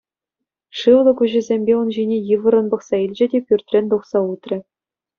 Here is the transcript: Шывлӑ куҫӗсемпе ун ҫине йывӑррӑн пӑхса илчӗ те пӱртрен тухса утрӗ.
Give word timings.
Шывлӑ 0.79 1.11
куҫӗсемпе 1.19 1.73
ун 1.81 1.89
ҫине 1.99 2.17
йывӑррӑн 2.29 2.67
пӑхса 2.75 2.97
илчӗ 3.07 3.25
те 3.37 3.45
пӱртрен 3.49 3.85
тухса 3.97 4.19
утрӗ. 4.35 4.57